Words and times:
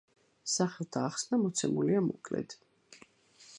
სახელთა 0.53 1.03
ახსნა 1.09 1.39
მოცემულია 1.43 2.03
მოკლედ. 2.07 2.59